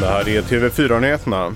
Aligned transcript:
Det 0.00 0.06
här 0.06 0.28
är 0.28 0.42
TV4-nyheterna. 0.42 1.54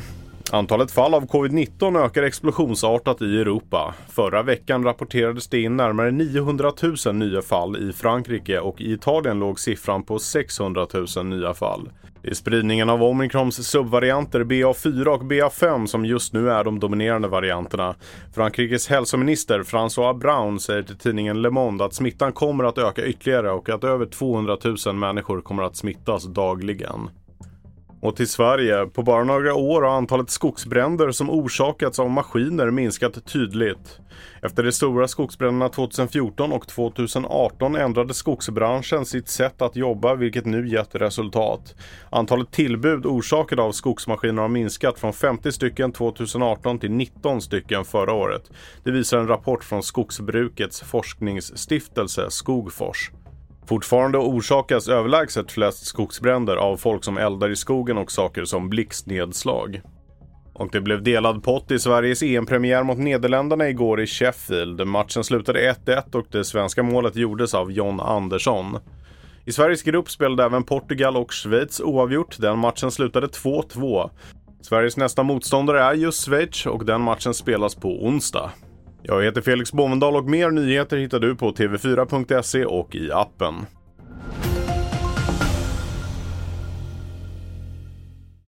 Antalet 0.53 0.91
fall 0.91 1.15
av 1.15 1.27
covid-19 1.27 2.05
ökar 2.05 2.23
explosionsartat 2.23 3.23
i 3.23 3.41
Europa. 3.41 3.95
Förra 4.09 4.43
veckan 4.43 4.85
rapporterades 4.85 5.49
det 5.49 5.61
in 5.61 5.77
närmare 5.77 6.11
900 6.11 6.73
000 7.07 7.15
nya 7.15 7.43
fall 7.43 7.91
i 7.91 7.93
Frankrike 7.93 8.61
och 8.61 8.81
i 8.81 8.93
Italien 8.93 9.39
låg 9.39 9.61
siffran 9.61 10.03
på 10.03 10.19
600 10.19 10.87
000 11.17 11.27
nya 11.27 11.55
fall. 11.55 11.91
Det 12.23 12.31
är 12.31 12.35
spridningen 12.35 12.91
av 12.91 13.03
omikrons 13.03 13.69
subvarianter 13.69 14.45
BA4 14.45 15.07
och 15.07 15.23
BA5 15.23 15.87
som 15.87 16.05
just 16.05 16.33
nu 16.33 16.51
är 16.51 16.65
de 16.65 16.81
dominerande 16.81 17.29
varianterna. 17.29 17.95
Frankrikes 18.35 18.89
hälsominister 18.89 19.63
François 19.63 20.19
Brown 20.19 20.61
säger 20.61 20.83
till 20.83 20.99
tidningen 20.99 21.43
Le 21.43 21.51
Monde 21.51 21.85
att 21.85 21.95
smittan 21.95 22.33
kommer 22.33 22.65
att 22.65 22.79
öka 22.79 23.07
ytterligare 23.07 23.51
och 23.51 23.69
att 23.69 23.85
över 23.85 24.07
200 24.07 24.57
000 24.87 24.95
människor 24.95 25.41
kommer 25.41 25.63
att 25.63 25.77
smittas 25.77 26.25
dagligen. 26.25 27.11
Och 28.01 28.17
till 28.17 28.29
Sverige. 28.29 28.87
På 28.87 29.03
bara 29.03 29.25
några 29.25 29.55
år 29.55 29.83
har 29.83 29.97
antalet 29.97 30.31
skogsbränder 30.31 31.11
som 31.11 31.31
orsakats 31.31 31.99
av 31.99 32.11
maskiner 32.11 32.71
minskat 32.71 33.27
tydligt. 33.27 34.01
Efter 34.43 34.63
de 34.63 34.73
stora 34.73 35.09
skogsbränderna 35.09 35.69
2014 35.69 36.53
och 36.53 36.69
2018 36.69 37.77
ändrade 37.77 38.15
skogsbranschen 38.15 39.07
sitt 39.07 39.29
sätt 39.29 39.63
att 39.63 39.77
jobba 39.77 40.15
vilket 40.15 40.47
nu 40.47 40.69
gett 40.69 40.95
resultat. 40.95 41.75
Antalet 42.11 42.51
tillbud 42.51 43.07
orsakade 43.07 43.63
av 43.63 43.73
skogsmaskiner 43.73 44.43
har 44.43 44.49
minskat 44.49 44.99
från 44.99 45.13
50 45.13 45.53
stycken 45.53 45.93
2018 45.93 46.79
till 46.79 46.91
19 46.91 47.41
stycken 47.41 47.85
förra 47.85 48.13
året. 48.13 48.51
Det 48.85 48.91
visar 48.91 49.19
en 49.19 49.29
rapport 49.29 49.65
från 49.65 49.83
Skogsbrukets 49.83 50.81
forskningsstiftelse 50.81 52.27
Skogfors. 52.31 53.11
Fortfarande 53.69 54.19
orsakas 54.19 54.89
överlägset 54.89 55.53
flest 55.53 55.87
skogsbränder 55.87 56.57
av 56.57 56.77
folk 56.77 57.05
som 57.05 57.19
eldar 57.19 57.51
i 57.51 57.57
skogen 57.57 57.99
och 57.99 58.13
saker 58.13 58.45
som 58.45 58.69
blixtnedslag. 58.69 59.81
Och 60.55 60.69
det 60.73 60.81
blev 60.81 61.03
delad 61.03 61.43
pott 61.43 61.71
i 61.71 61.79
Sveriges 61.79 62.23
EM-premiär 62.23 62.83
mot 62.83 62.99
Nederländerna 62.99 63.69
igår 63.69 64.01
i 64.01 64.07
Sheffield. 64.07 64.87
Matchen 64.87 65.25
slutade 65.25 65.75
1-1 65.87 66.15
och 66.15 66.27
det 66.31 66.45
svenska 66.45 66.83
målet 66.83 67.17
gjordes 67.17 67.55
av 67.55 67.73
John 67.73 68.01
Andersson. 68.01 68.79
I 69.45 69.53
Sveriges 69.53 69.83
grupp 69.83 70.11
spelade 70.11 70.45
även 70.45 70.65
Portugal 70.65 71.17
och 71.17 71.33
Schweiz 71.33 71.81
oavgjort. 71.81 72.37
Den 72.39 72.59
matchen 72.59 72.91
slutade 72.91 73.27
2-2. 73.27 74.11
Sveriges 74.61 74.97
nästa 74.97 75.23
motståndare 75.23 75.83
är 75.83 75.95
just 75.95 76.25
Schweiz 76.25 76.67
och 76.67 76.85
den 76.85 77.01
matchen 77.01 77.35
spelas 77.35 77.75
på 77.75 78.05
onsdag. 78.05 78.51
Jag 79.03 79.25
heter 79.25 79.41
Felix 79.41 79.73
Bovendal 79.73 80.17
och 80.17 80.25
mer 80.25 80.51
nyheter 80.51 80.97
hittar 80.97 81.19
du 81.19 81.37
på 81.37 81.51
tv4.se 81.51 82.65
och 82.65 82.95
i 82.95 83.13
appen. 83.13 83.55